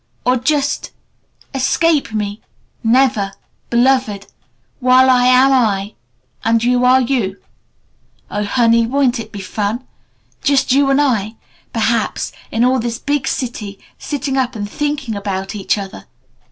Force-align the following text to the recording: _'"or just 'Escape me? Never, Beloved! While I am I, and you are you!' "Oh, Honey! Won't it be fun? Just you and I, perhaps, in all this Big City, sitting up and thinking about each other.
_'"or 0.25 0.35
just 0.35 0.89
'Escape 1.53 2.11
me? 2.11 2.41
Never, 2.83 3.33
Beloved! 3.69 4.25
While 4.79 5.11
I 5.11 5.25
am 5.27 5.51
I, 5.51 5.93
and 6.43 6.63
you 6.63 6.83
are 6.85 6.99
you!' 7.01 7.39
"Oh, 8.31 8.43
Honey! 8.43 8.87
Won't 8.87 9.19
it 9.19 9.31
be 9.31 9.41
fun? 9.41 9.85
Just 10.43 10.71
you 10.71 10.89
and 10.89 10.99
I, 10.99 11.35
perhaps, 11.71 12.31
in 12.49 12.65
all 12.65 12.79
this 12.79 12.97
Big 12.97 13.27
City, 13.27 13.77
sitting 13.99 14.37
up 14.37 14.55
and 14.55 14.67
thinking 14.67 15.15
about 15.15 15.53
each 15.53 15.77
other. 15.77 16.07